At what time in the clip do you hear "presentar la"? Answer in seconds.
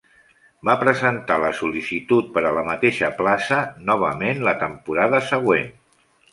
0.83-1.51